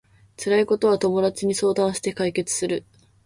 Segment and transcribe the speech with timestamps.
[0.35, 2.85] 辛いことは友達に相談して解決する